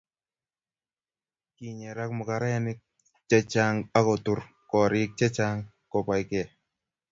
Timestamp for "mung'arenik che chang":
2.17-3.83